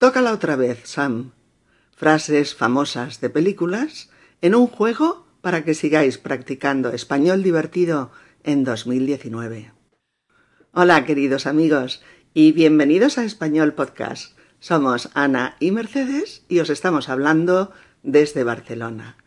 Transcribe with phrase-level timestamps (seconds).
[0.00, 1.32] Tócala otra vez, Sam.
[1.94, 4.08] Frases famosas de películas
[4.40, 8.10] en un juego para que sigáis practicando español divertido
[8.42, 9.74] en 2019.
[10.72, 12.02] Hola, queridos amigos,
[12.32, 14.38] y bienvenidos a Español Podcast.
[14.58, 17.70] Somos Ana y Mercedes y os estamos hablando
[18.02, 19.18] desde Barcelona.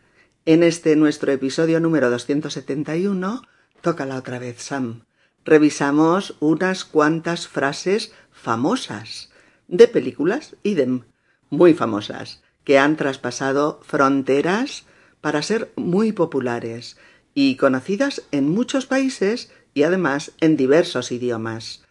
[0.48, 3.44] En este nuestro episodio número 271,
[3.82, 5.04] tócala otra vez, Sam.
[5.46, 9.30] Revisamos unas cuantas frases famosas
[9.68, 11.04] de películas, idem,
[11.50, 14.86] muy famosas, que han traspasado fronteras
[15.22, 16.98] para ser muy populares
[17.34, 21.84] y conocidas en muchos países y además en diversos idiomas.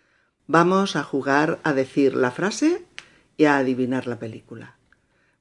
[0.47, 2.85] Vamos a jugar a decir la frase
[3.37, 4.77] y a adivinar la película.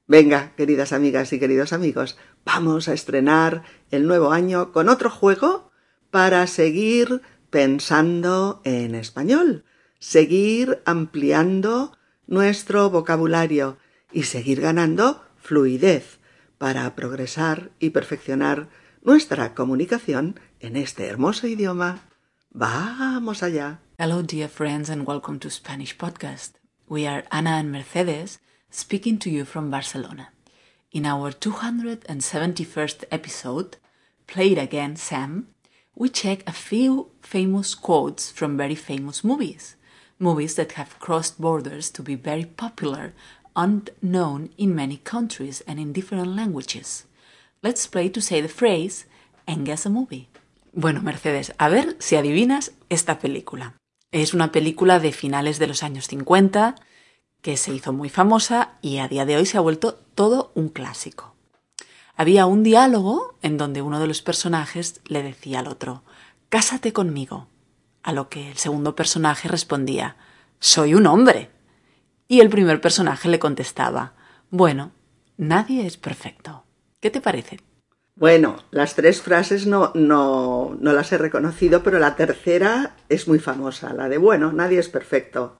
[0.06, 5.70] Venga, queridas amigas y queridos amigos, vamos a estrenar el nuevo año con otro juego
[6.10, 9.64] para seguir pensando en español,
[9.98, 11.96] seguir ampliando
[12.32, 13.76] nuestro vocabulario
[14.10, 16.18] y seguir ganando fluidez
[16.56, 18.70] para progresar y perfeccionar
[19.02, 22.08] nuestra comunicación en este hermoso idioma.
[22.50, 23.80] Vamos allá.
[23.98, 26.54] Hello, dear friends, and welcome to Spanish Podcast.
[26.88, 30.32] We are Ana and Mercedes speaking to you from Barcelona.
[30.90, 33.76] In our 271st episode,
[34.26, 35.48] Play It Again, Sam,
[35.94, 39.76] we check a few famous quotes from very famous movies
[40.22, 43.12] movies that have crossed borders to be very popular
[43.54, 47.06] and known in many countries and in different languages.
[47.60, 49.04] Let's play to say the phrase
[49.46, 50.28] and guess a movie.
[50.72, 53.74] Bueno, Mercedes, a ver si adivinas esta película.
[54.10, 56.76] Es una película de finales de los años 50
[57.42, 60.68] que se hizo muy famosa y a día de hoy se ha vuelto todo un
[60.68, 61.34] clásico.
[62.14, 66.04] Había un diálogo en donde uno de los personajes le decía al otro,
[66.48, 67.48] Cásate conmigo
[68.02, 70.16] a lo que el segundo personaje respondía
[70.58, 71.50] Soy un hombre.
[72.28, 74.14] Y el primer personaje le contestaba
[74.50, 74.92] Bueno,
[75.36, 76.64] nadie es perfecto.
[77.00, 77.58] ¿Qué te parece?
[78.14, 83.38] Bueno, las tres frases no, no, no las he reconocido, pero la tercera es muy
[83.38, 85.58] famosa, la de bueno, nadie es perfecto.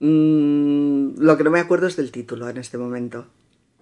[0.00, 3.26] Mm, lo que no me acuerdo es del título en este momento.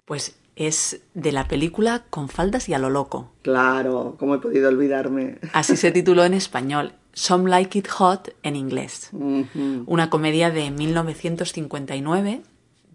[0.05, 3.31] Pues es de la película Con faldas y a lo loco.
[3.41, 5.39] Claro, ¿cómo he podido olvidarme?
[5.53, 6.93] Así se tituló en español.
[7.13, 9.09] Some Like It Hot en inglés.
[9.85, 12.41] Una comedia de 1959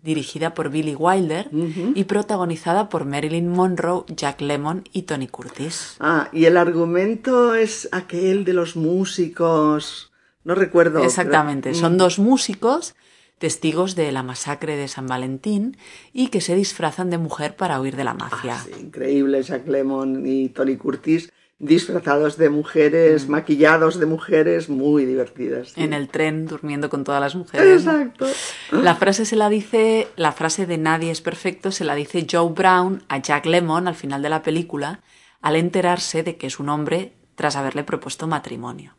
[0.02, 1.50] dirigida por Billy Wilder
[1.94, 5.96] y protagonizada por Marilyn Monroe, Jack Lemmon y Tony Curtis.
[6.00, 10.12] Ah, y el argumento es aquel de los músicos.
[10.44, 11.02] No recuerdo.
[11.02, 12.94] Exactamente, son dos músicos
[13.38, 15.76] testigos de la masacre de San Valentín
[16.12, 18.56] y que se disfrazan de mujer para huir de la mafia.
[18.56, 23.30] Ah, sí, increíble, Jack Lemmon y Tony Curtis disfrazados de mujeres, mm.
[23.30, 25.72] maquillados de mujeres, muy divertidas.
[25.76, 27.84] En el tren durmiendo con todas las mujeres.
[27.84, 28.26] Exacto.
[28.70, 32.52] La frase se la dice, la frase de nadie es perfecto se la dice Joe
[32.52, 35.00] Brown a Jack Lemmon al final de la película
[35.40, 38.97] al enterarse de que es un hombre tras haberle propuesto matrimonio.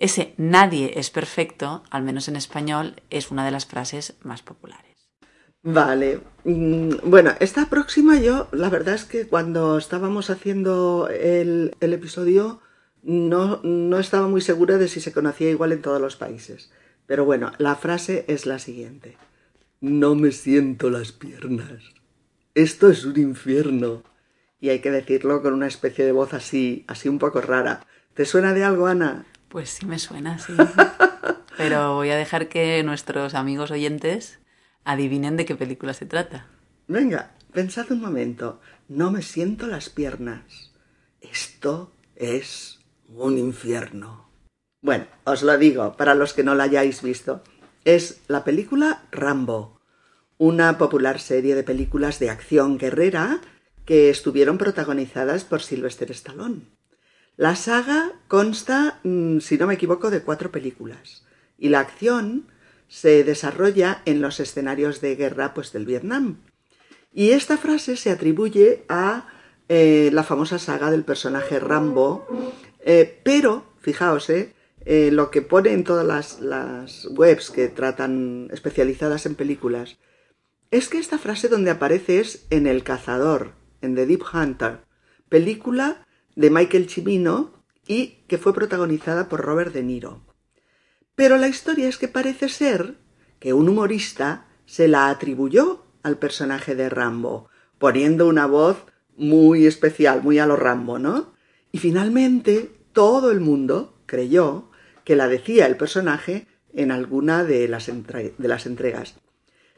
[0.00, 5.10] Ese nadie es perfecto, al menos en español, es una de las frases más populares.
[5.64, 6.20] Vale.
[6.44, 12.60] Mm, bueno, esta próxima yo, la verdad es que cuando estábamos haciendo el, episodio
[13.02, 16.70] no, no estaba muy segura de si se conocía igual en todos los países.
[17.06, 19.16] Pero bueno, la frase es la siguiente.
[19.80, 21.82] No me siento las piernas.
[22.54, 24.04] Esto es un infierno.
[24.60, 27.84] Y hay que decirlo con una especie de voz así, así un poco rara.
[28.14, 29.26] ¿Te suena de algo, Ana?
[29.48, 30.52] Pues sí me suena, sí.
[31.56, 34.38] Pero voy a dejar que nuestros amigos oyentes
[34.84, 36.46] adivinen de qué película se trata.
[36.86, 38.60] Venga, pensad un momento.
[38.88, 40.72] No me siento las piernas.
[41.20, 44.28] Esto es un infierno.
[44.80, 47.42] Bueno, os lo digo, para los que no la hayáis visto.
[47.84, 49.80] Es la película Rambo,
[50.36, 53.40] una popular serie de películas de acción guerrera
[53.84, 56.77] que estuvieron protagonizadas por Sylvester Stallone.
[57.38, 61.22] La saga consta, mm, si no me equivoco, de cuatro películas,
[61.56, 62.48] y la acción
[62.88, 66.38] se desarrolla en los escenarios de guerra pues, del Vietnam.
[67.12, 69.28] Y esta frase se atribuye a
[69.68, 72.26] eh, la famosa saga del personaje Rambo,
[72.80, 74.52] eh, pero, fijaos, eh,
[75.12, 79.98] lo que pone en todas las, las webs que tratan especializadas en películas,
[80.72, 84.80] es que esta frase donde aparece es en El Cazador, en The Deep Hunter,
[85.28, 86.04] película
[86.38, 87.52] de Michael Cimino
[87.84, 90.22] y que fue protagonizada por Robert De Niro.
[91.16, 92.94] Pero la historia es que parece ser
[93.40, 97.48] que un humorista se la atribuyó al personaje de Rambo,
[97.78, 98.84] poniendo una voz
[99.16, 101.32] muy especial, muy a lo Rambo, ¿no?
[101.72, 104.70] Y finalmente todo el mundo creyó
[105.02, 109.16] que la decía el personaje en alguna de las, de las entregas.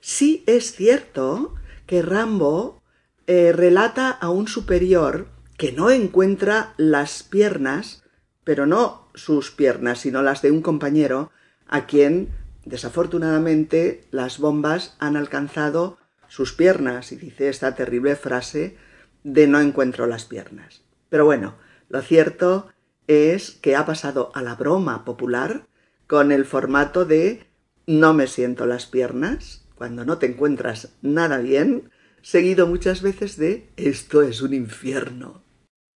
[0.00, 1.54] Sí es cierto
[1.86, 2.82] que Rambo
[3.26, 8.02] eh, relata a un superior que no encuentra las piernas,
[8.44, 11.32] pero no sus piernas, sino las de un compañero,
[11.68, 12.30] a quien,
[12.64, 15.98] desafortunadamente, las bombas han alcanzado
[16.28, 18.78] sus piernas, y dice esta terrible frase
[19.22, 20.80] de no encuentro las piernas.
[21.10, 21.56] Pero bueno,
[21.90, 22.72] lo cierto
[23.06, 25.66] es que ha pasado a la broma popular
[26.06, 27.46] con el formato de
[27.86, 31.90] no me siento las piernas, cuando no te encuentras nada bien,
[32.22, 35.49] seguido muchas veces de esto es un infierno.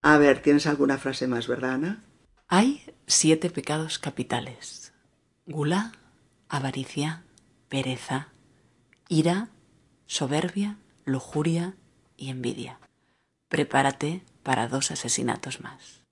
[0.07, 2.05] A ver, ¿tienes alguna frase más, verdad, Ana?
[2.49, 4.93] Hay siete pecados capitales.
[5.47, 5.93] Gula,
[6.51, 7.25] avaricia,
[7.71, 8.29] pereza,
[9.09, 9.49] ira,
[10.05, 11.77] soberbia, lujuria
[12.19, 12.81] y envidia.
[13.49, 16.03] Prepárate para dos asesinatos más.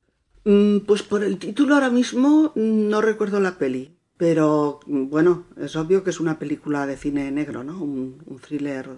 [0.44, 5.76] Mm, pues por el título ahora mismo no recuerdo la peli, pero mm, bueno, es
[5.76, 7.82] obvio que es una película de cine negro, ¿no?
[7.82, 8.88] Un, un thriller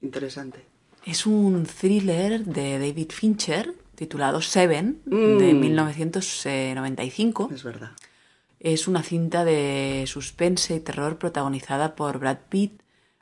[0.00, 0.64] interesante.
[1.04, 5.60] Es un thriller de David Fincher titulado Seven de Mm.
[5.60, 7.50] 1995.
[7.54, 7.90] Es verdad.
[8.58, 12.80] Es una cinta de suspense y terror protagonizada por Brad Pitt,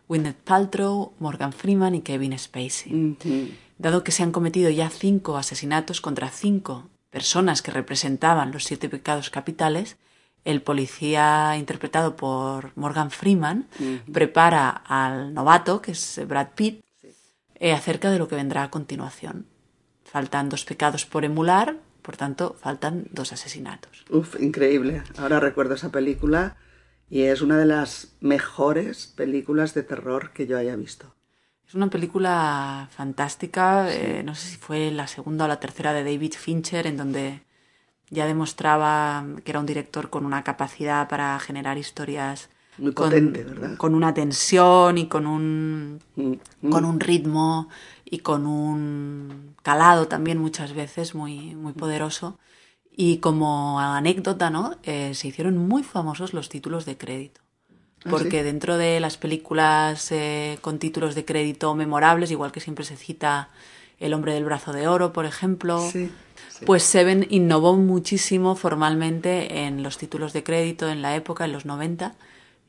[0.08, 3.16] Gwyneth Paltrow, Morgan Freeman y Kevin Spacey.
[3.76, 8.88] Dado que se han cometido ya cinco asesinatos contra cinco personas que representaban los siete
[8.88, 9.96] pecados capitales,
[10.44, 13.66] el policía interpretado por Morgan Freeman
[14.12, 16.84] prepara al novato, que es Brad Pitt,
[17.56, 19.46] eh, acerca de lo que vendrá a continuación.
[20.10, 24.04] Faltan dos pecados por emular, por tanto, faltan dos asesinatos.
[24.10, 25.02] Uf, increíble.
[25.18, 26.56] Ahora recuerdo esa película
[27.10, 31.14] y es una de las mejores películas de terror que yo haya visto.
[31.66, 36.02] Es una película fantástica, eh, no sé si fue la segunda o la tercera de
[36.02, 37.42] David Fincher, en donde
[38.08, 43.44] ya demostraba que era un director con una capacidad para generar historias Muy con, potente,
[43.44, 43.76] ¿verdad?
[43.76, 47.68] con una tensión y con un, Mm, con un ritmo
[48.10, 52.38] y con un calado también muchas veces muy, muy poderoso.
[52.90, 54.76] Y como anécdota, ¿no?
[54.82, 57.40] Eh, se hicieron muy famosos los títulos de crédito.
[58.04, 58.44] ¿Ah, Porque sí?
[58.44, 63.50] dentro de las películas eh, con títulos de crédito memorables, igual que siempre se cita
[64.00, 66.10] El hombre del brazo de oro, por ejemplo, Sí,
[66.48, 66.64] sí.
[66.64, 71.64] pues Seven innovó muchísimo formalmente en los títulos de crédito en la época, en los
[71.66, 72.14] 90,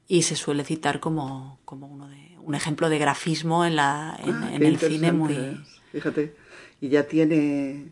[0.10, 4.34] y se suele citar como, como uno de, un ejemplo de grafismo en, la, en,
[4.34, 5.34] Ah, en el cine muy...
[5.36, 5.60] es.
[5.92, 6.36] Fíjate,
[6.82, 7.92] y ya tiene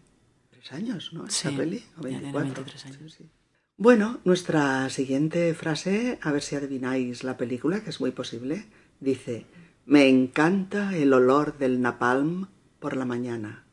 [0.49, 1.27] tres años, ¿no?
[1.27, 2.63] Esa Sí, peli, o ya tiene 24.
[2.63, 3.13] 23 años.
[3.13, 3.29] Sí, sí.
[3.77, 8.65] Bueno, nuestra siguiente frase, a ver si adivináis la película, que es muy posible,
[8.99, 9.45] dice,
[9.85, 12.47] me encanta el olor del napalm
[12.79, 13.63] por la mañana.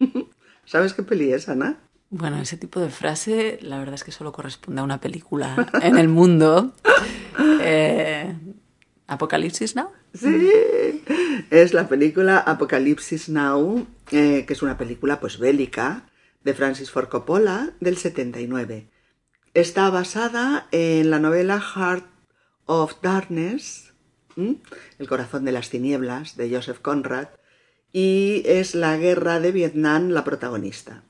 [0.64, 1.78] ¿Sabes qué peli es, Ana?
[2.10, 5.96] Bueno, ese tipo de frase la verdad es que solo corresponde a una película en
[5.96, 6.72] el mundo.
[7.70, 8.34] Eh,
[9.06, 9.90] ¿Apocalipsis Now?
[10.14, 10.50] Sí,
[11.50, 16.08] es la película Apocalipsis Now, eh, que es una película pues bélica
[16.44, 18.88] de Francis Ford Coppola del 79.
[19.52, 22.06] Está basada en la novela Heart
[22.64, 23.92] of Darkness.
[24.36, 27.28] El corazón de las tinieblas, de Joseph Conrad,
[27.92, 31.02] y es la guerra de Vietnam la protagonista.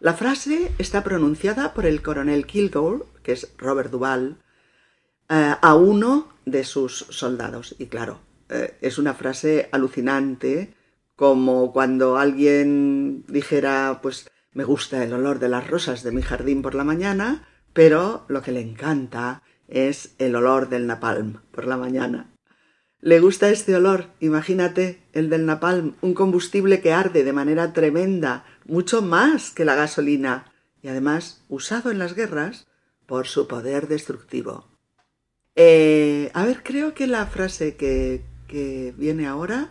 [0.00, 4.38] La frase está pronunciada por el coronel Kilgore, que es Robert Duvall,
[5.32, 7.74] eh, a uno de sus soldados.
[7.78, 8.20] Y claro,
[8.50, 10.74] eh, es una frase alucinante,
[11.16, 16.60] como cuando alguien dijera, pues me gusta el olor de las rosas de mi jardín
[16.60, 21.78] por la mañana, pero lo que le encanta es el olor del napalm por la
[21.78, 22.30] mañana.
[23.00, 28.44] Le gusta este olor, imagínate, el del napalm, un combustible que arde de manera tremenda,
[28.66, 32.66] mucho más que la gasolina, y además usado en las guerras
[33.06, 34.71] por su poder destructivo.
[35.54, 39.70] Eh, a ver, creo que la frase que, que viene ahora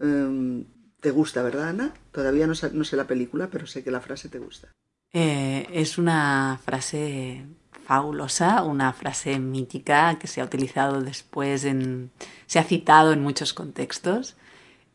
[0.00, 0.64] em,
[1.00, 1.94] te gusta, ¿verdad, Ana?
[2.12, 4.68] Todavía no no sé la película, pero sé que la frase te gusta.
[5.12, 7.46] Eh, es una frase
[7.84, 12.10] fabulosa, una frase mítica que se ha utilizado después en...
[12.46, 14.36] se ha citado en muchos contextos.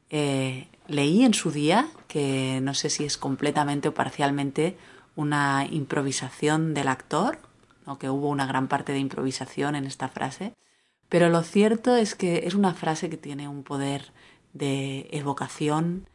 [0.10, 4.76] Eh, leí en su día, que no sé si es completamente o parcialmente
[5.16, 7.40] una improvisación del actor,
[8.00, 10.54] que hubo una gran parte de improvisación en esta frase,
[11.10, 14.14] pero lo cierto es que es una frase que tiene un poder
[14.54, 16.08] de evocación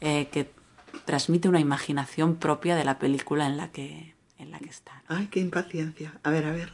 [0.00, 0.52] eh, que
[1.04, 5.02] transmite una imaginación propia de la película en la que, en la que está.
[5.08, 6.18] Ay, qué impaciencia.
[6.22, 6.72] A ver, a ver.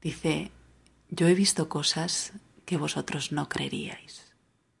[0.00, 0.52] Dice,
[1.08, 2.32] yo he visto cosas
[2.64, 4.34] que vosotros no creeríais.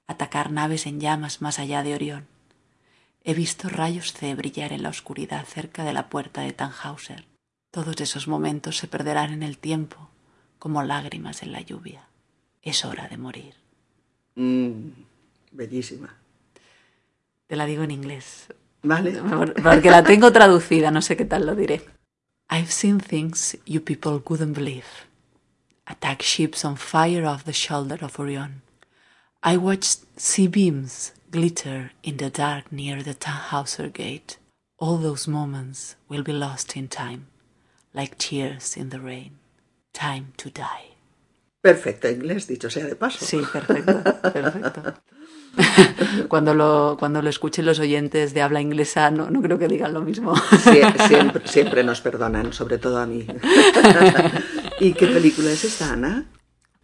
[0.06, 2.26] Atacar naves en llamas más allá de Orión.
[3.24, 7.26] He visto rayos C brillar en la oscuridad cerca de la puerta de Tannhauser.
[7.70, 10.08] Todos esos momentos se perderán en el tiempo
[10.58, 12.08] como lágrimas en la lluvia.
[12.62, 13.54] es hora de morir.
[14.34, 14.90] Mm,
[15.52, 16.14] bellísima.
[17.46, 18.48] Te la digo en inglés.
[18.82, 19.12] Vale.
[19.62, 21.82] Porque la tengo traducida, no sé qué tal lo diré.
[22.50, 25.06] I've seen things you people wouldn't believe.
[25.86, 28.62] Attack ships on fire off the shoulder of Orion.
[29.42, 34.38] I watched sea beams glitter in the dark near the Tannhauser Gate.
[34.78, 37.26] All those moments will be lost in time,
[37.92, 39.38] like tears in the rain.
[39.92, 40.96] Time to die.
[41.60, 43.24] Perfecto inglés, dicho sea de paso.
[43.24, 44.02] Sí, perfecto,
[44.32, 44.94] perfecto.
[46.28, 49.92] cuando, lo, cuando lo escuchen los oyentes de habla inglesa, no, no creo que digan
[49.92, 50.34] lo mismo.
[50.62, 53.26] siempre, siempre nos perdonan, sobre todo a mí.
[54.80, 56.26] ¿Y qué película es esta, Ana?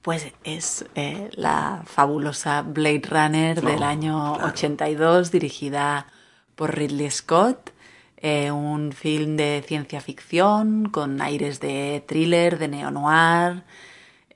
[0.02, 4.52] Pues es eh, la fabulosa Blade Runner del Oh, año claro.
[4.52, 6.08] 82, dirigida
[6.56, 7.70] por Ridley Scott.
[8.16, 13.64] Eh, un film de ciencia ficción con aires de thriller, de neo-noir.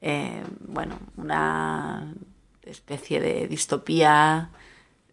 [0.01, 2.15] eh, bueno, una
[2.63, 4.51] especie de distopía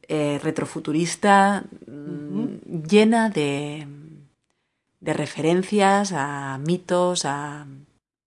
[0.07, 3.87] eh, retrofuturista mm, llena de,
[4.99, 7.65] de referencias a mitos, a,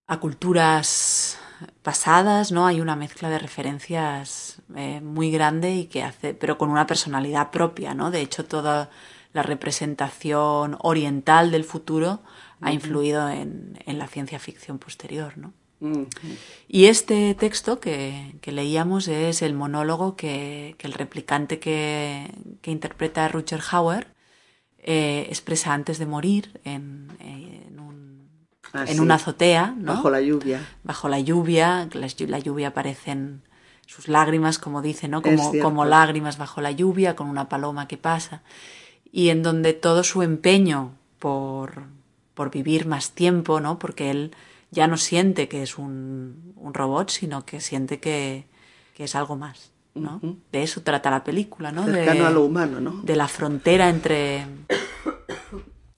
[0.07, 1.39] a culturas
[1.83, 2.65] pasadas, ¿no?
[2.67, 7.51] Hay una mezcla de referencias eh, muy grande y que hace, pero con una personalidad
[7.51, 8.11] propia, ¿no?
[8.11, 8.89] De hecho, toda
[9.33, 12.21] la representación oriental del futuro
[12.61, 15.53] ha influido en, en la ciencia ficción posterior, ¿no?
[16.67, 22.29] Y este texto que, que leíamos es el monólogo que, que el replicante que,
[22.61, 24.07] que interpreta Rutger Hauer
[24.77, 28.09] eh, expresa antes de morir en, en, un-
[28.73, 28.99] Ah, en sí.
[28.99, 29.93] una azotea, ¿no?
[29.95, 30.67] Bajo la lluvia.
[30.83, 33.41] Bajo la lluvia, la lluvia aparecen
[33.87, 35.21] sus lágrimas, como dice, ¿no?
[35.23, 38.43] Como, como lágrimas bajo la lluvia, con una paloma que pasa.
[39.11, 41.83] Y en donde todo su empeño por,
[42.33, 43.79] por vivir más tiempo, ¿no?
[43.79, 44.31] Porque él
[44.71, 48.45] ya no siente que es un, un robot, sino que siente que,
[48.93, 50.19] que es algo más, ¿no?
[50.51, 51.85] De eso trata la película, ¿no?
[51.85, 53.01] Cercano de, a lo humano, ¿no?
[53.01, 54.45] de la frontera entre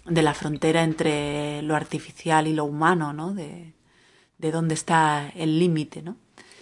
[0.06, 3.34] de la frontera entre lo artificial y lo humano, ¿no?
[3.34, 3.74] De,
[4.38, 6.18] de dónde está el límite, ¿no?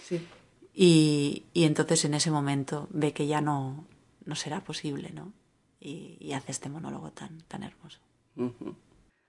[0.06, 0.26] Sí.
[0.74, 3.84] Y, y entonces en ese momento ve que ya no,
[4.24, 5.32] no será posible, ¿no?
[5.80, 7.98] Y, y hace este monólogo tan, tan hermoso.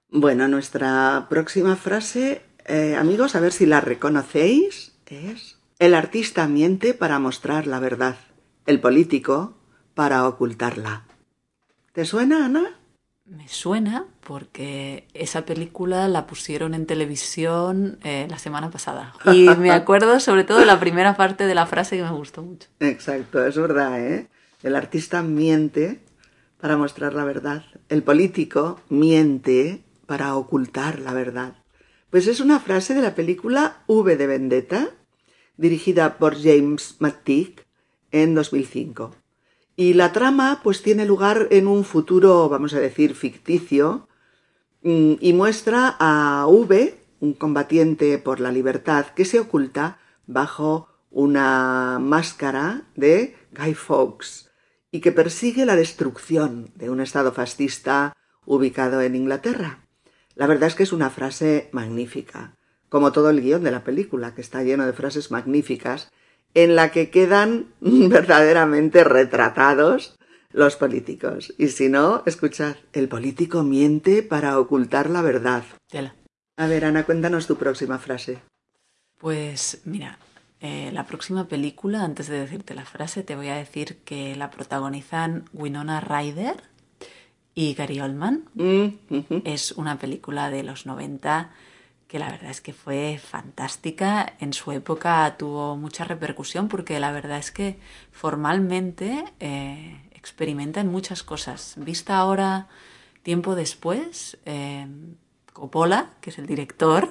[0.10, 6.94] Bueno, nuestra próxima frase, eh, amigos, a ver si la reconocéis, es el artista miente
[6.94, 8.16] para mostrar la verdad,
[8.66, 9.54] el político
[9.94, 11.06] para ocultarla.
[11.94, 12.78] ¿Te suena, Ana?
[13.26, 19.14] Me suena porque esa película la pusieron en televisión eh, la semana pasada.
[19.34, 22.42] Y me acuerdo sobre todo de la primera parte de la frase que me gustó
[22.42, 22.68] mucho.
[22.80, 24.28] Exacto, es verdad, ¿eh?
[24.64, 26.00] El artista miente
[26.62, 27.66] para mostrar la verdad.
[27.90, 31.56] El político miente para ocultar la verdad.
[32.12, 34.90] Pues es una frase de la película V de Vendetta,
[35.58, 37.56] dirigida por James McTeague
[38.12, 39.16] en 2005.
[39.76, 44.08] Y la trama pues tiene lugar en un futuro, vamos a decir, ficticio,
[44.84, 51.98] mm, y muestra a V, un combatiente por la libertad, que se oculta bajo una
[52.00, 54.51] máscara de Guy Fawkes
[54.92, 58.14] y que persigue la destrucción de un estado fascista
[58.46, 59.88] ubicado en Inglaterra.
[60.36, 62.56] La verdad es que es una frase magnífica,
[62.90, 66.12] como todo el guion de la película, que está lleno de frases magníficas,
[66.54, 70.18] en la que quedan verdaderamente retratados
[70.52, 71.54] los políticos.
[71.58, 75.64] Y si no, escuchad, el político miente para ocultar la verdad.
[75.90, 76.16] Tela.
[76.58, 78.40] A ver, Ana, cuéntanos tu próxima frase.
[79.18, 80.20] Pues mira,
[80.62, 84.52] eh, la próxima película, antes de decirte la frase, te voy a decir que la
[84.52, 86.62] protagonizan Winona Ryder
[87.56, 88.46] y Gary Oldman.
[88.54, 88.88] Mm.
[89.44, 91.52] Es una película de los 90
[92.08, 94.34] que la verdad es que fue fantástica.
[94.40, 97.80] En su época tuvo mucha repercusión porque la verdad es que
[98.12, 101.74] formalmente eh, experimenta en muchas cosas.
[101.78, 102.68] Vista ahora,
[103.24, 104.88] tiempo después, eh,
[105.54, 107.10] Coppola, que es el director,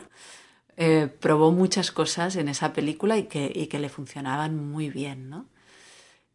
[0.76, 5.28] eh, probó muchas cosas en esa película y que, y que le funcionaban muy bien,
[5.30, 5.46] ¿no?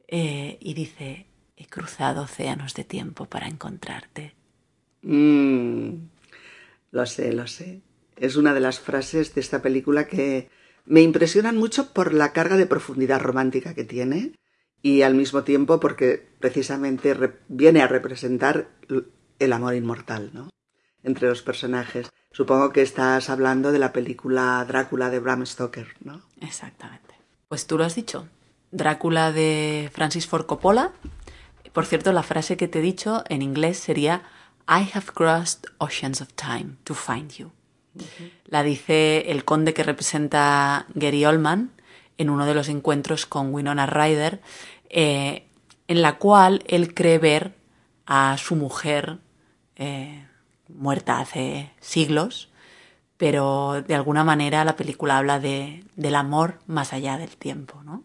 [0.07, 1.25] Eh, y dice,
[1.57, 4.35] he cruzado océanos de tiempo para encontrarte.
[5.01, 5.89] Mm,
[6.91, 7.81] lo sé, lo sé.
[8.17, 10.49] Es una de las frases de esta película que
[10.85, 14.33] me impresionan mucho por la carga de profundidad romántica que tiene
[14.81, 18.69] y al mismo tiempo porque precisamente re- viene a representar
[19.39, 20.49] el amor inmortal, ¿no?
[21.03, 22.09] Entre los personajes.
[22.35, 26.21] Supongo que estás hablando de la película Drácula de Bram Stoker, ¿no?
[26.41, 27.15] Exactamente.
[27.47, 28.27] Pues tú lo has dicho.
[28.71, 30.91] Drácula de Francis Ford Coppola.
[31.71, 34.23] Por cierto, la frase que te he dicho en inglés sería
[34.67, 37.53] I have crossed oceans of time to find you.
[38.47, 41.71] La dice el conde que representa Gary Oldman
[42.17, 44.41] en uno de los encuentros con Winona Ryder,
[44.89, 45.47] eh,
[45.87, 47.55] en la cual él cree ver
[48.05, 49.19] a su mujer
[49.77, 50.27] eh,
[50.69, 52.49] muerta hace siglos,
[53.17, 58.03] pero de alguna manera la película habla de, del amor más allá del tiempo, ¿no?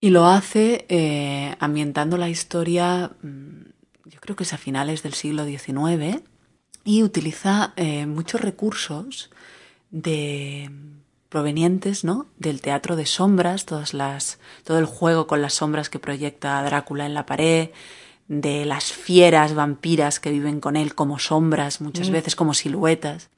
[0.00, 3.62] Y lo hace eh, ambientando la historia, mm,
[4.04, 6.22] yo creo que es a finales del siglo XIX,
[6.84, 9.30] y utiliza eh, muchos recursos
[9.90, 10.70] de
[11.30, 12.26] provenientes ¿no?
[12.38, 17.06] del teatro de sombras, todas las, todo el juego con las sombras que proyecta Drácula
[17.06, 17.70] en la pared,
[18.28, 22.12] de las fieras vampiras que viven con él como sombras, muchas mm.
[22.12, 23.28] veces como siluetas.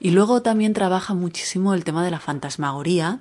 [0.00, 3.20] Y luego también trabaja muchísimo el tema de la fantasmagoría,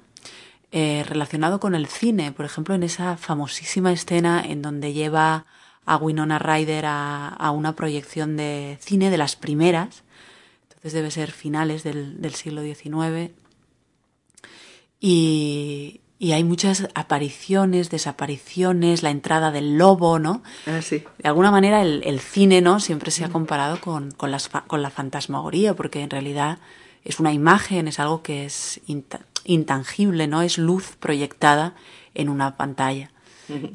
[0.71, 5.45] eh, relacionado con el cine, por ejemplo, en esa famosísima escena en donde lleva
[5.85, 10.03] a Winona Ryder a, una proyección de cine de las primeras,
[10.63, 13.31] entonces debe ser finales del, del siglo XIX,
[14.99, 20.41] y, y hay muchas apariciones, desapariciones, la entrada del lobo, ¿no?
[20.65, 21.03] Ah, sí.
[21.19, 22.79] De alguna manera el, el cine, ¿no?
[22.79, 26.57] Siempre se ha comparado con, con, las, con la fantasmagoría, porque en realidad
[27.03, 28.81] es una imagen, es algo que es
[29.45, 30.41] intangible, ¿no?
[30.41, 31.75] Es luz proyectada
[32.15, 33.11] en una pantalla.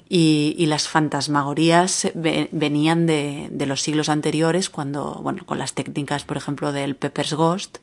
[0.09, 6.25] y, y, las fantasmagorías venían de, de, los siglos anteriores, cuando, bueno, con las técnicas,
[6.25, 7.79] por ejemplo, del Pepper's Ghost,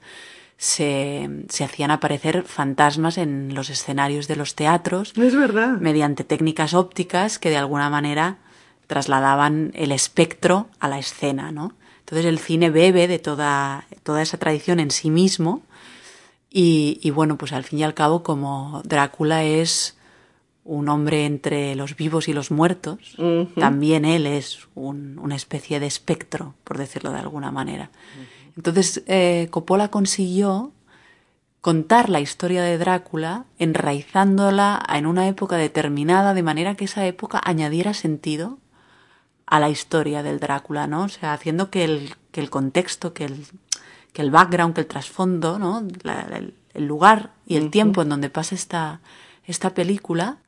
[0.61, 5.13] se, se, hacían aparecer fantasmas en los escenarios de los teatros.
[5.17, 5.77] Es verdad.
[5.79, 8.39] Mediante técnicas ópticas que de alguna manera
[8.85, 11.75] trasladaban el espectro a la escena, ¿no?
[11.99, 15.61] Entonces el cine bebe de toda, toda esa tradición en sí mismo
[16.49, 19.97] y, y, bueno, pues al fin y al cabo como Drácula es
[20.65, 23.53] un hombre entre los vivos y los muertos, uh -huh.
[23.55, 27.91] también él es un, una especie de espectro, por decirlo de alguna manera.
[27.93, 28.38] Uh -huh.
[28.59, 30.73] Entonces eh, Coppola consiguió
[31.61, 37.39] contar la historia de Drácula enraizándola en una época determinada de manera que esa época
[37.41, 38.57] añadiera sentido
[39.45, 41.03] a la historia del Drácula, ¿no?
[41.03, 43.45] O sea, haciendo que el, que el contexto, que el,
[44.11, 45.87] que el background, que el trasfondo, ¿no?
[46.03, 47.71] La, el, el, lugar y el uh -huh.
[47.71, 48.99] tiempo en donde pasa esta,
[49.45, 50.39] esta película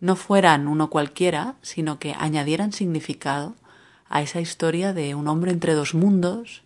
[0.00, 3.56] no fueran uno cualquiera, sino que añadieran significado
[4.08, 6.62] a esa historia de un hombre entre dos mundos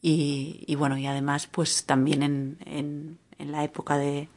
[0.00, 4.28] y, bueno, y además pues también en, en, la época de,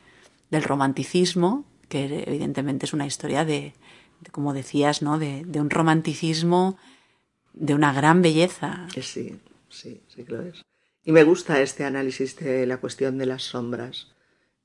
[0.49, 3.73] del romanticismo, que evidentemente es una historia de,
[4.31, 5.19] como decías, ¿no?
[5.19, 6.77] De, de, un romanticismo
[7.53, 8.87] de una gran belleza.
[8.93, 10.63] Sí, sí, sí que es.
[11.03, 14.07] Y me gusta este análisis de la cuestión de las sombras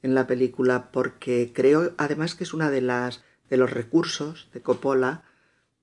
[0.03, 4.61] en la película porque creo además que es una de las de los recursos de
[4.61, 5.25] Coppola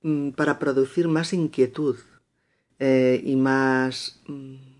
[0.01, 1.97] mmm, para producir más inquietud
[2.79, 4.72] eh, y más mmm,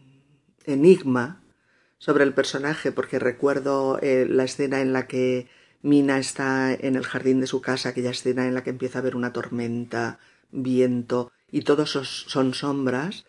[0.65, 1.41] enigma
[1.97, 5.47] sobre el personaje porque recuerdo eh, la escena en la que
[5.81, 9.01] Mina está en el jardín de su casa, aquella escena en la que empieza a
[9.01, 10.19] haber una tormenta,
[10.51, 13.25] viento y todos son sombras.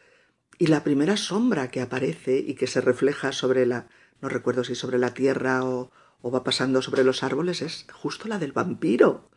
[0.58, 3.88] Y la primera sombra que aparece y que se refleja sobre la
[4.20, 5.90] no recuerdo si sobre la tierra o,
[6.24, 9.28] va pasando sobre los árboles es justo la del vampiro.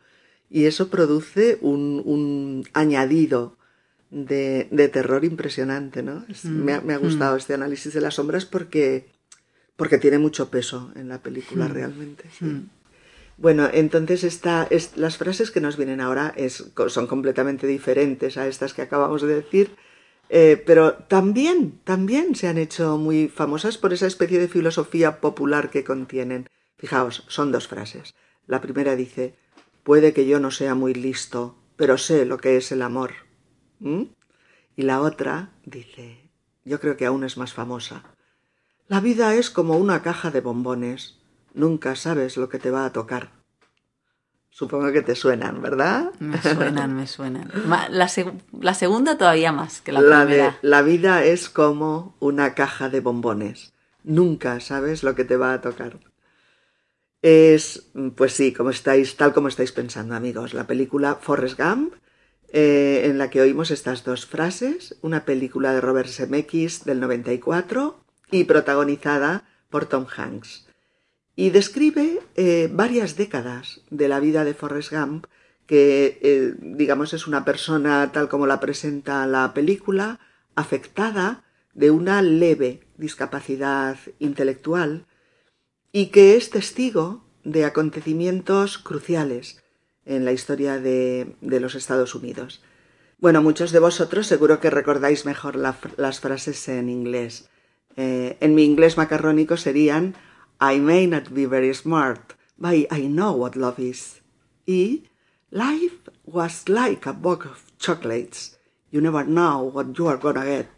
[0.48, 3.58] Y eso produce un añadido
[4.10, 6.24] de, de, terror impresionante, ¿no?
[6.28, 6.64] Es, mm.
[6.64, 7.38] me, ha, me, ha, gustado mm.
[7.38, 9.10] este análisis de las sombras porque,
[9.76, 11.72] porque tiene mucho peso en la película mm.
[11.72, 12.24] realmente.
[12.38, 12.66] Sí.
[13.36, 18.48] Bueno, entonces esta, es, las frases que nos vienen ahora es, son completamente diferentes a
[18.48, 19.70] estas que acabamos de decir,
[20.28, 25.70] eh, pero también, también se han hecho muy famosas por esa especie de filosofía popular
[25.70, 26.48] que contienen.
[26.76, 28.14] Fijaos, son dos frases.
[28.46, 29.36] La primera dice,
[29.84, 33.27] puede que yo no sea muy listo, pero sé lo que es el amor.
[33.80, 34.04] ¿Mm?
[34.76, 36.30] Y la otra dice,
[36.64, 38.04] yo creo que aún es más famosa,
[38.86, 41.18] la vida es como una caja de bombones,
[41.52, 43.32] nunca sabes lo que te va a tocar.
[44.50, 46.12] Supongo que te suenan, ¿verdad?
[46.18, 47.50] Me suenan, me suenan.
[47.90, 50.58] La, seg la segunda todavía más que la, la primera.
[50.62, 53.72] De, la vida es como una caja de bombones.
[54.04, 56.00] Nunca sabes lo que te va a tocar.
[57.20, 61.94] Es, pues sí, como estáis, tal como estáis pensando, amigos, la película Forrest Gump
[62.50, 68.00] eh, en la que oímos estas dos frases, una película de Robert Zemeckis del 94
[68.30, 70.66] y protagonizada por Tom Hanks.
[71.36, 75.26] Y describe eh, varias décadas de la vida de Forrest Gump,
[75.66, 80.18] que eh, digamos es una persona tal como la presenta la película,
[80.54, 85.06] afectada de una leve discapacidad intelectual
[85.92, 89.62] y que es testigo de acontecimientos cruciales
[90.08, 92.62] en la historia de, los Estados Unidos.
[93.18, 97.48] Bueno, muchos de vosotros seguro que recordáis mejor la, las frases en inglés.
[97.96, 100.14] Eh, en mi inglés macarrónico serían
[100.60, 104.22] I may not be very smart, by I Know What Love Is.
[104.66, 105.04] Y
[105.50, 108.58] Life was like a box of chocolates.
[108.90, 110.68] You never know what you are gonna get.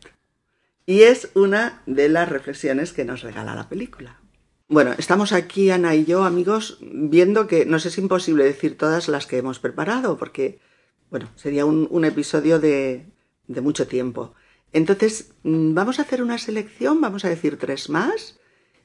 [0.87, 4.20] Y es una de las reflexiones que nos regala la película.
[4.71, 9.27] Bueno, estamos aquí, Ana y yo, amigos, viendo que nos es imposible decir todas las
[9.27, 10.61] que hemos preparado, porque,
[11.11, 13.05] bueno, sería un, episodio de,
[13.49, 14.33] de mucho tiempo.
[14.73, 18.39] Entonces, mm, vamos a hacer una selección, vamos a decir tres más,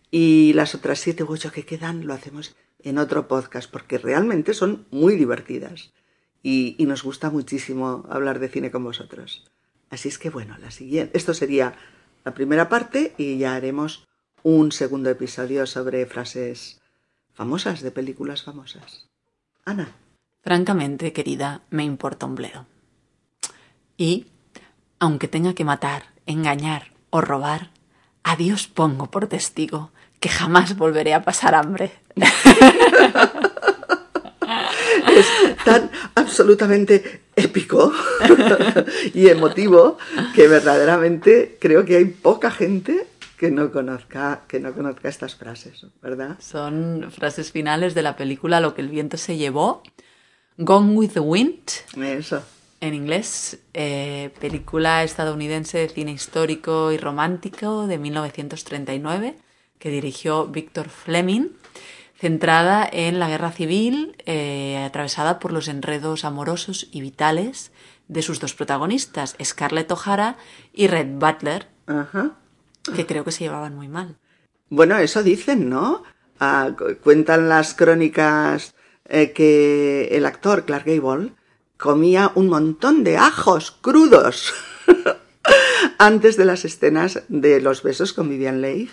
[0.09, 4.55] y las otras siete u ocho que quedan lo hacemos en otro podcast, porque realmente
[4.55, 5.93] son muy divertidas.
[6.41, 9.51] Y nos gusta muchísimo hablar de cine con vosotros.
[9.91, 11.75] Así es que bueno, la siguiente, esto sería
[12.23, 14.07] la primera parte y ya haremos
[14.45, 16.79] un segundo episodio sobre frases
[17.33, 19.07] famosas de películas famosas.
[19.65, 19.89] Ana.
[20.43, 22.67] Francamente, querida, me importa un bledo.
[23.97, 24.27] Y,
[24.99, 27.71] aunque tenga que matar, engañar o robar,
[28.21, 31.91] a Dios pongo por testigo que jamás volveré a pasar hambre.
[35.07, 35.27] es
[35.65, 37.91] tan absolutamente épico
[39.15, 39.97] y emotivo
[40.35, 45.85] que verdaderamente creo que hay poca gente que no conozca que no conozca estas frases,
[46.01, 46.37] ¿verdad?
[46.39, 49.83] Son frases finales de la película Lo que el viento se llevó,
[50.57, 51.69] Gone with the Wind.
[51.97, 52.43] Eso.
[52.81, 59.35] En inglés, eh, película estadounidense de cine histórico y romántico de 1939
[59.79, 61.49] que dirigió Victor Fleming
[62.17, 67.71] centrada en la guerra civil eh, atravesada por los enredos amorosos y vitales
[68.07, 70.37] de sus dos protagonistas, Scarlett O'Hara
[70.73, 72.35] y Red Butler, Ajá.
[72.93, 74.17] Que creo que se llevaban muy mal.
[74.69, 76.03] Bueno, eso dicen, ¿no?
[76.39, 78.75] Ah, cu- cuentan las crónicas
[79.07, 81.31] eh, que el actor Clark Gable
[81.77, 84.53] comía un montón de ajos crudos
[85.97, 88.89] antes de las escenas de los besos con Vivian Leigh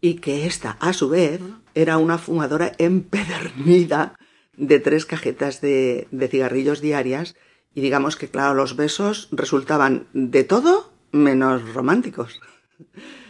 [0.00, 1.40] y que esta, a su vez,
[1.74, 4.16] era una fumadora empedernida
[4.56, 7.34] de tres cajetas de cigarrillos diarias
[7.74, 12.40] y digamos que, claro, los besos resultaban de todo menos románticos.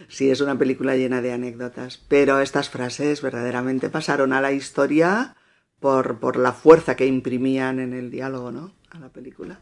[0.07, 5.35] Sí, es una película llena de anécdotas, pero estas frases verdaderamente pasaron a la historia
[5.79, 8.71] por, por la fuerza que imprimían en el diálogo, ¿no?
[8.91, 9.59] A la película.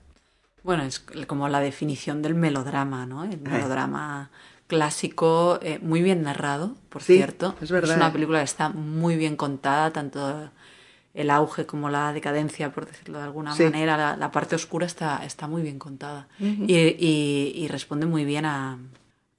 [0.64, 3.24] Bueno, es como la definición del melodrama, ¿no?
[3.24, 4.30] El melodrama
[4.68, 7.56] clásico, eh, muy bien narrado, por Sí, cierto.
[7.62, 8.12] es verdad, una eh.
[8.12, 10.52] película que está muy bien contada, tanto
[11.14, 13.64] el auge como la decadencia, por decirlo de alguna Sí.
[13.64, 13.96] manera.
[13.96, 16.28] La, la parte oscura está, está muy bien contada.
[16.40, 18.78] y, y- y responde muy bien a-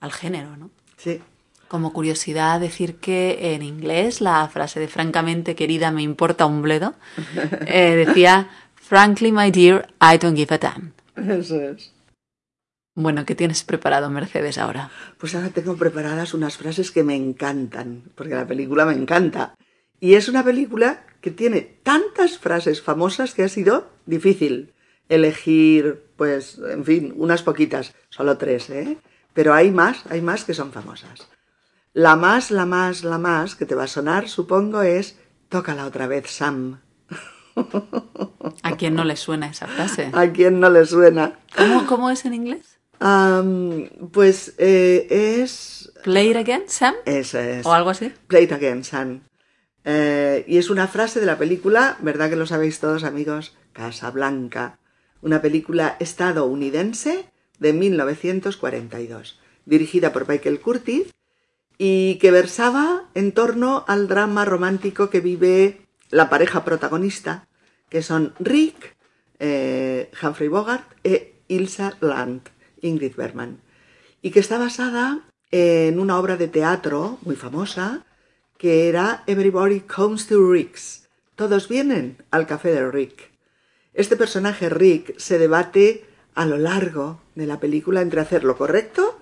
[0.00, 0.70] al género, ¿no?
[0.96, 1.20] Sí,
[1.68, 6.94] Como curiosidad, decir que en inglés la frase de francamente querida me importa un bledo
[7.66, 10.92] eh, decía Frankly, my dear, I don't give a damn.
[11.16, 11.92] eso es.
[12.94, 14.90] Bueno, ¿qué tienes preparado, Mercedes, ahora?
[15.18, 19.54] Pues ahora tengo preparadas unas frases que me encantan, porque la película me encanta.
[20.00, 24.72] Y es una película que tiene tantas frases famosas que ha sido difícil
[25.08, 28.96] elegir, pues, en fin, unas poquitas, solo tres, ¿eh?
[29.36, 31.28] Pero hay más, hay más que son famosas.
[31.92, 35.18] La más, la más, la más que te va a sonar, supongo, es
[35.50, 36.80] Tócala otra vez, Sam.
[38.62, 40.10] ¿A quién no le suena esa frase?
[40.14, 41.38] ¿A quién no le suena?
[41.54, 42.78] ¿Cómo, cómo es en inglés?
[44.12, 45.92] Pues eh, es...
[46.02, 46.94] ¿Play it again, Sam?
[47.04, 47.66] Eso es.
[47.66, 48.10] ¿O algo así?
[48.28, 49.22] Play it again, son.
[49.84, 53.54] Eh, y es una frase de la película, ¿verdad que lo sabéis todos, amigos?
[53.74, 54.78] Casablanca.
[55.20, 61.14] Una película estadounidense de 1942, dirigida por Michael Curtis
[61.78, 67.46] y que versaba en torno al drama romántico que vive la pareja protagonista,
[67.88, 68.96] que son Rick,
[69.38, 72.48] eh, Humphrey Bogart e Ilsa Land,
[72.80, 73.60] Ingrid Bergman,
[74.22, 78.04] y que está basada en una obra de teatro muy famosa
[78.58, 81.08] que era Everybody Comes to Rick's.
[81.34, 83.30] Todos vienen al café de Rick.
[83.92, 89.18] Este personaje Rick se debate a lo largo de la película entre hacer lo correcto,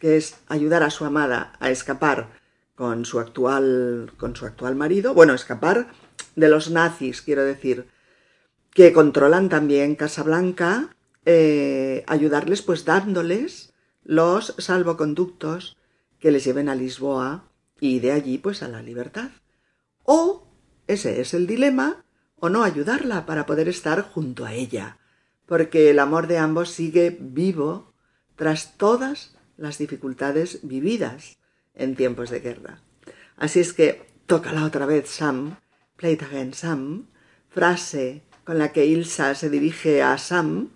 [0.00, 2.28] que es ayudar a su amada a escapar
[2.74, 5.86] con su actual con su actual marido, bueno, escapar
[6.34, 7.86] de los nazis, quiero decir,
[8.72, 15.76] que controlan también Casablanca, eh, ayudarles pues dándoles los salvoconductos
[16.18, 17.48] que les lleven a Lisboa
[17.80, 19.30] y de allí pues a la libertad.
[20.02, 20.48] O
[20.88, 22.04] ese es el dilema,
[22.38, 24.98] o no ayudarla para poder estar junto a ella,
[25.46, 27.92] porque el amor de ambos sigue vivo
[28.34, 31.38] tras todas las dificultades vividas
[31.74, 32.82] en tiempos de guerra.
[33.36, 35.56] Así es que tócala otra vez, Sam,
[35.96, 37.06] play it again, Sam,
[37.48, 40.70] frase con la que Ilsa se dirige a Sam,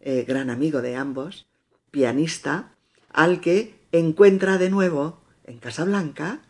[0.00, 1.48] eh, gran amigo de ambos,
[1.90, 2.74] pianista,
[3.10, 6.42] al que encuentra de nuevo en Casablanca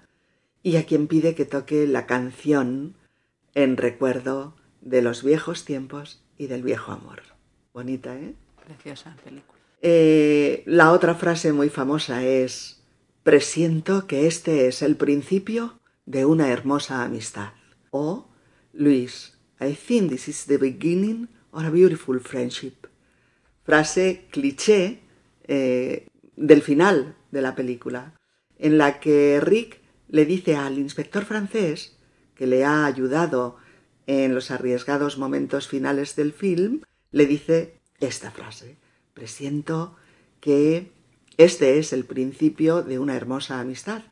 [0.62, 2.96] y a quien pide que toque la canción
[3.54, 7.37] en recuerdo de los viejos tiempos y del viejo amor.
[7.78, 8.34] Bonita, ¿eh?
[8.66, 9.56] Preciosa película.
[9.82, 12.82] Eh, la otra frase muy famosa es,
[13.22, 17.52] presiento que este es el principio de una hermosa amistad.
[17.92, 18.26] O,
[18.72, 22.88] Luis, I think this is the beginning of a beautiful friendship.
[23.62, 24.98] Frase cliché
[25.44, 28.12] eh, del final de la película,
[28.58, 31.96] en la que Rick le dice al inspector francés
[32.34, 33.58] que le ha ayudado
[34.08, 38.76] en los arriesgados momentos finales del film, le dice esta frase.
[39.14, 39.96] Presiento
[40.40, 40.92] que
[41.36, 44.02] este es el principio de una hermosa amistad.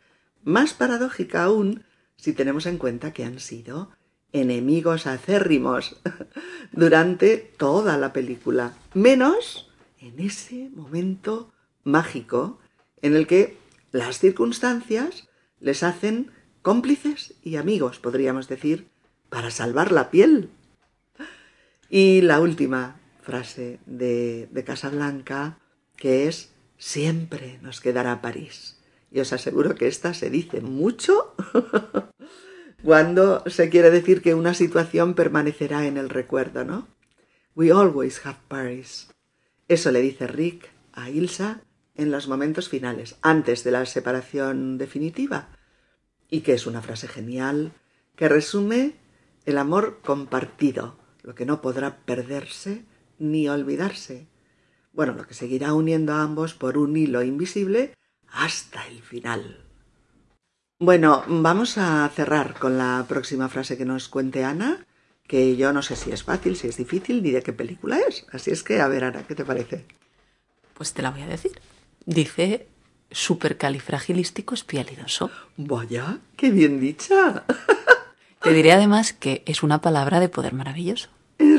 [0.45, 1.85] Más paradójica aún
[2.17, 3.91] si tenemos en cuenta que han sido
[4.33, 5.97] enemigos acérrimos
[6.73, 11.53] durante toda la película, menos en ese momento
[11.85, 12.59] mágico
[13.03, 13.57] en el que
[13.93, 15.29] las circunstancias
[15.61, 16.31] les hacen
[16.63, 18.89] cómplices y amigos, podríamos decir,
[19.29, 20.51] para salvar la piel.
[21.89, 25.59] Y la última frase de, Casablanca,
[25.97, 28.79] que es, siempre nos quedará París.
[29.11, 31.35] Y os aseguro que esta se dice mucho
[32.83, 36.89] cuando se quiere decir que una situación permanecerá en el recuerdo, ¿no?
[37.55, 39.09] We always have Paris.
[39.69, 41.63] Eso le dice Rick a Ilsa
[41.95, 45.49] en los momentos finales, antes de la separación definitiva,
[46.29, 47.73] y que es una frase genial
[48.17, 48.97] que resume
[49.47, 52.85] el amor compartido, lo que no podrá perderse
[53.19, 54.29] ni olvidarse.
[54.93, 57.95] Bueno, lo que seguirá uniendo a ambos por un hilo invisible
[58.29, 59.65] hasta el final.
[60.79, 64.87] Bueno, vamos a cerrar con la próxima frase que nos cuente Ana,
[65.27, 68.25] que yo no sé si es fácil, si es difícil, ni de qué película es.
[68.31, 69.85] Así es que, a ver, Ana, ¿qué te parece?
[70.75, 71.61] Pues te la voy a decir.
[72.05, 72.69] Dice
[73.11, 75.31] supercalifragilístico espialidoso.
[75.57, 77.45] Vaya, qué bien dicha.
[78.43, 81.16] Te diré además que es una palabra de poder maravilloso.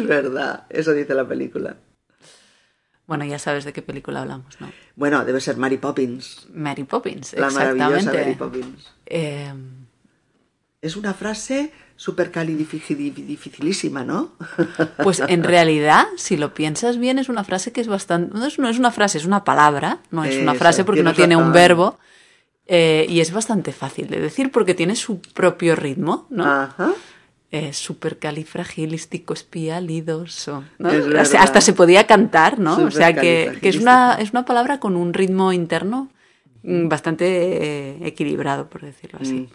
[0.07, 1.75] Es verdad, eso dice la película.
[3.07, 4.71] Bueno, ya sabes de qué película hablamos, ¿no?
[4.95, 6.47] Bueno, debe ser Mary Poppins.
[6.53, 8.25] Mary Poppins, La maravillosa exactamente.
[8.25, 8.91] Mary Poppins.
[9.05, 9.53] Eh,
[10.81, 14.33] Es una frase súper dificilísima, ¿no?
[15.03, 18.37] pues en realidad, si lo piensas bien, es una frase que es bastante...
[18.37, 21.03] No es, no es una frase, es una palabra, no es una Eso, frase porque
[21.03, 21.97] no tiene un verbo.
[22.67, 26.43] eh, y es bastante fácil de decir porque tiene su propio ritmo, ¿no?
[26.45, 26.93] Ajá.
[27.49, 30.65] Eh, supercalifragilístico espialidoso.
[30.79, 30.89] ¿no?
[30.89, 32.75] O sea, hasta se podía cantar, ¿no?
[32.75, 36.09] O sea, que, que es, una, es una palabra con un ritmo interno
[36.63, 39.47] mm, bastante eh, equilibrado, por decirlo así.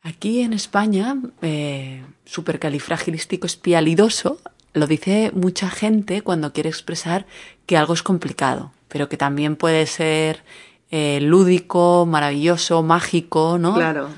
[0.00, 4.40] Aquí en España, eh, supercalifragilístico espialidoso
[4.72, 7.26] lo dice mucha gente cuando quiere expresar
[7.66, 10.42] que algo es complicado, pero que también puede ser
[10.90, 13.74] eh, lúdico, maravilloso, mágico, ¿no?
[13.74, 14.08] Claro.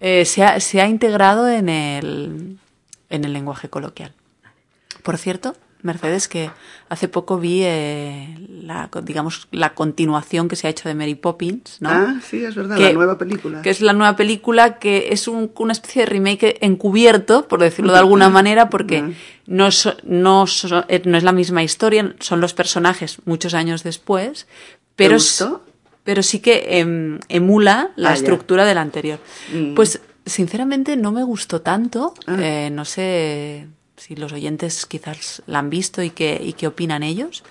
[0.00, 2.58] Eh, se, ha, se ha integrado en el,
[3.10, 4.12] en el lenguaje coloquial.
[5.02, 6.50] Por cierto, Mercedes, que
[6.88, 11.76] hace poco vi eh, la, digamos, la continuación que se ha hecho de Mary Poppins,
[11.80, 11.90] ¿no?
[11.90, 13.62] Ah, sí, es verdad, Que- la nueva película.
[13.62, 17.92] que es la nueva película que es un- una especie de remake encubierto, por decirlo
[17.92, 19.10] de alguna manera, porque Ya.
[19.46, 23.84] no, so- no, so- eh, no es la misma historia, son los personajes muchos años
[23.84, 24.48] después,
[24.96, 25.62] pero, gustó?
[26.06, 29.18] Pero sí que em, emula la Ah, estructura de la anterior.
[29.52, 29.74] Mm.
[29.74, 32.36] Pues sinceramente no me gustó tanto, Ah.
[32.40, 33.66] eh, no sé
[33.98, 37.42] si los oyentes quizás la han visto y qué, y qué opinan ellos.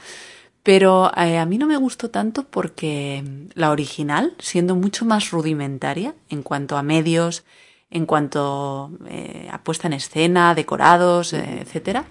[0.64, 6.16] Pero eh, a mí no me gustó tanto porque la original, siendo mucho más rudimentaria
[6.30, 7.44] en cuanto a medios,
[7.92, 12.06] en cuanto eh, a puesta en escena, decorados, eh, etcétera,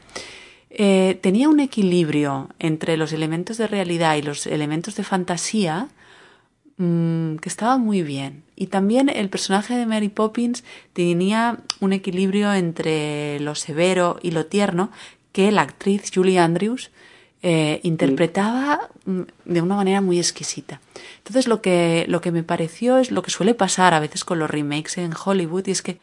[0.70, 5.88] eh, tenía un equilibrio entre los elementos de realidad y los elementos de fantasía
[6.76, 8.44] mm, que estaba muy bien.
[8.56, 14.46] Y también el personaje de Mary Poppins tenía un equilibrio entre lo severo y lo
[14.46, 14.90] tierno
[15.32, 16.90] que la actriz Julie Andrews
[17.42, 20.80] eh, interpretaba mm, de una manera muy exquisita.
[21.18, 24.38] Entonces lo que, lo que me pareció es lo que suele pasar a veces con
[24.38, 25.98] los remakes en Hollywood y es que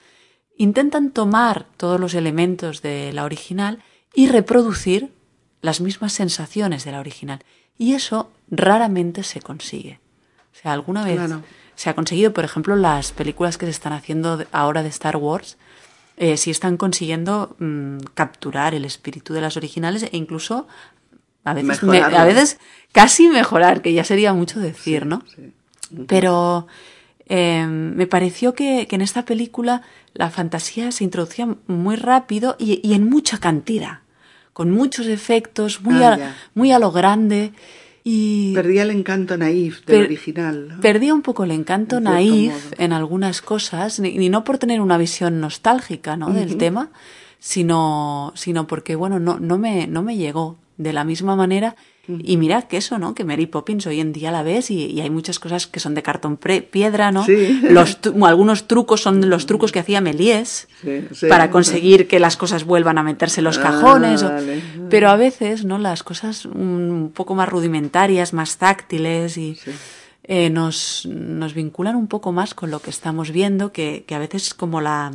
[0.57, 3.81] intentan tomar todos los elementos de la original
[4.13, 5.09] y reproducir
[5.61, 7.43] las mismas sensaciones de la original.
[7.77, 9.99] Y eso raramente se consigue.
[10.53, 11.41] O sea, alguna vez Claro.
[11.75, 15.57] se ha conseguido, por ejemplo, las películas que se están haciendo ahora de Star Wars,
[16.17, 20.67] eh, sí están consiguiendo mm, capturar el espíritu de las originales e incluso
[21.43, 22.59] a veces, me- a veces
[22.91, 25.23] casi mejorar, que ya sería mucho decir, ¿no?
[25.35, 25.51] Sí.
[26.07, 26.67] Pero
[27.27, 29.81] eh, me pareció que, que en esta película
[30.13, 33.99] la fantasía se introducía muy rápido y, y en mucha cantidad,
[34.53, 37.53] con muchos efectos, muy, Ah, a, muy a lo grande.
[38.03, 40.67] Y Perdía el encanto naif del Per- original.
[40.69, 40.81] ¿no?
[40.81, 42.75] perdía un poco el encanto En naif modo.
[42.79, 46.31] en algunas cosas, ni no por tener una visión nostálgica ¿no?
[46.31, 46.89] del tema,
[47.39, 51.75] sino, sino porque, bueno, no, no, me, no me llegó de la misma manera.
[52.07, 53.13] Y mirad que eso, ¿no?
[53.13, 55.93] Que Mary Poppins hoy en día la ves y, y hay muchas cosas que son
[55.93, 57.23] de cartón pre- piedra, ¿no?
[57.25, 57.61] Sí.
[57.69, 61.27] Los, algunos trucos son los trucos que hacía Méliès Sí, sí.
[61.27, 64.23] para conseguir que las cosas vuelvan a meterse en los cajones.
[64.23, 64.61] o- Ah, vale.
[64.89, 65.77] pero a veces, ¿no?
[65.77, 69.57] Las cosas un poco más rudimentarias, más táctiles y
[70.23, 74.19] eh, nos, nos vinculan un poco más con lo que estamos viendo, que, que a
[74.19, 75.11] veces es como la,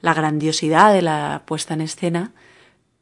[0.00, 2.32] la grandiosidad de la puesta en escena,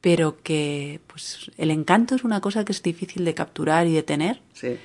[0.00, 4.02] pero que pues el encanto es una cosa que es difícil de capturar y de
[4.02, 4.40] tener.
[4.52, 4.76] Sí,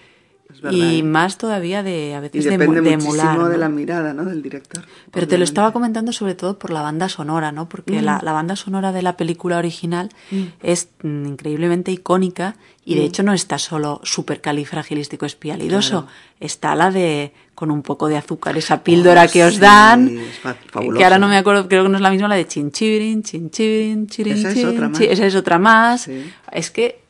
[0.49, 0.78] es verdad.
[0.78, 1.04] Y ¿eh?
[1.04, 3.38] más todavía de a Y veces de, depende de muchísimo emular.
[3.49, 3.58] de ¿no?
[3.58, 4.26] la mirada, ¿no?
[4.26, 4.84] Del director.
[5.12, 7.69] Pero te lo estaba comentando sobre todo por la banda sonora, ¿no?
[7.69, 10.10] Porque la, la banda sonora de la película original
[10.62, 16.08] es mm, increíblemente icónica y de hecho no está solo supercalifragilístico espialidoso,
[16.39, 20.08] está la de con un poco de azúcar, esa píldora Oh, que os sí, dan,
[20.18, 20.56] es fa-
[20.98, 24.08] que ahora no me acuerdo, creo que no es la misma, la de chinchibirin, chinchibirin,
[24.08, 24.98] chirin, Esa es chin, otra más.
[25.00, 26.02] chi- esa es otra más.
[26.02, 26.32] Sí.
[26.52, 27.02] Es que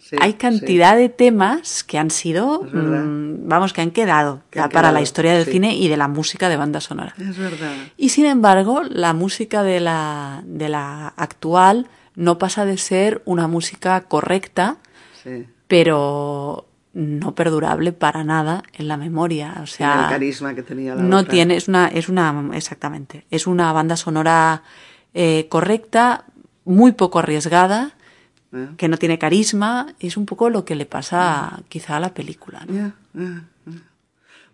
[0.00, 4.58] Sí, hay cantidad de temas que han sido, Es mm, vamos, que han quedado Que
[4.60, 7.14] han para la historia del cine y de la música de banda sonora.
[7.18, 7.74] Es verdad.
[7.98, 13.48] Y sin embargo, la música de la, de la actual no pasa de ser una
[13.48, 14.78] música correcta,
[15.22, 15.44] Sí.
[15.66, 19.52] pero no perdurable para nada en la memoria.
[19.62, 21.30] O Sin el sea, carisma que tenía la no otra.
[21.32, 24.62] tiene, es una, es una, exactamente, es una banda sonora
[25.14, 26.24] eh, correcta,
[26.64, 27.92] muy poco arriesgada,
[28.52, 28.68] ¿Eh?
[28.76, 32.66] que no tiene carisma, es un poco lo que le pasa quizá a la película.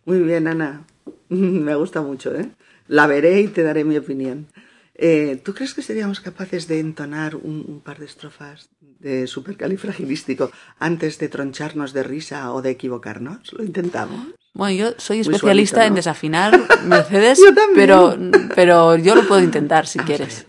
[0.04, 0.82] Muy bien, Ana.
[1.28, 2.50] Me gusta mucho, ¿eh?
[2.88, 4.46] La veré y te daré mi opinión.
[4.96, 8.68] Eh, ¿Tú crees que seríamos capaces de entonar un, un par de estrofas
[9.04, 13.52] de supercalifragilístico antes de troncharnos de risa o de equivocarnos?
[13.52, 14.28] ¿Lo intentamos?
[14.54, 15.96] Bueno, yo soy especialista suavito, en ¿no?
[15.96, 18.16] desafinar Mercedes, Yo pero,
[18.54, 20.46] pero yo lo puedo intentar si Vamos a quieres.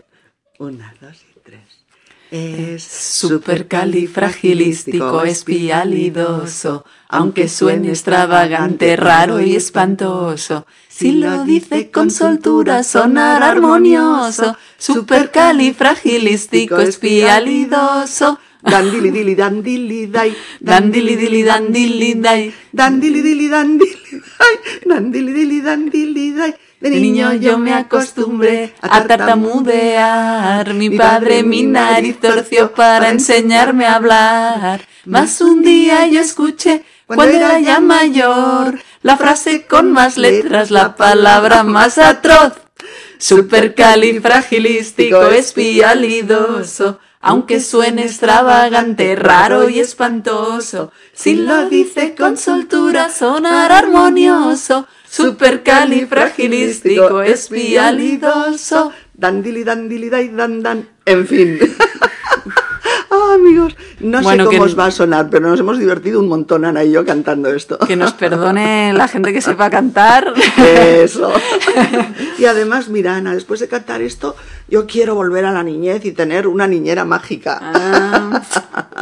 [0.58, 1.84] Una, dos y tres.
[2.30, 10.66] Es Supercalifragilístico espialidoso, aunque suene extravagante, raro y espantoso.
[10.88, 14.56] Si lo dice con soltura sonará armonioso.
[14.78, 18.38] Supercalifragilístico espialidoso.
[18.66, 20.36] Dandili dili dandili dai.
[20.60, 22.52] Dandili dili dandili dai.
[22.70, 24.56] Dandili dili dandili dai.
[24.84, 26.54] Dandili dili dandili dai.
[26.80, 30.74] De niño yo me acostumbré a tartamudear.
[30.74, 34.86] Mi padre mi nariz torció para enseñarme a hablar.
[35.06, 40.96] Mas un día yo escuché, cuando era ya mayor, la frase con más letras, la
[40.96, 42.52] palabra más atroz.
[43.18, 46.98] Supercalifragilístico espialidoso.
[47.28, 54.86] Aunque suene extravagante, raro y espantoso, si lo dice con soltura sonará armonioso.
[55.10, 58.92] Supercalifragilístico espialidoso.
[59.12, 60.88] Dandili dandili dai dan dan.
[61.04, 61.58] En fin.
[63.10, 66.28] Ah, amigos, no Bueno, sé cómo os va a sonar, pero nos hemos divertido un
[66.28, 67.78] montón, Ana y yo, cantando esto.
[67.78, 70.32] Que nos perdone la gente que sepa cantar.
[70.58, 71.32] Eso.
[72.38, 74.36] y además, mira, Ana, después de cantar esto,
[74.68, 77.58] yo quiero volver a la niñez y tener una niñera mágica.
[77.62, 78.42] Ah,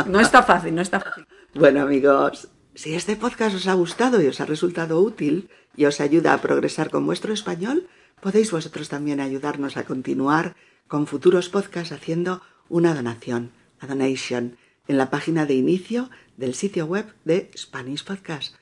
[0.06, 1.26] no está fácil, no está fácil.
[1.54, 6.00] Bueno, amigos, si este podcast os ha gustado y os ha resultado útil y os
[6.00, 7.86] ayuda a progresar con vuestro español,
[8.20, 10.56] podéis vosotros también ayudarnos a continuar
[10.88, 13.50] con futuros podcasts haciendo una donación,
[13.86, 14.56] donation,
[14.88, 18.56] en la página de inicio del sitio web de Spanish Podcast,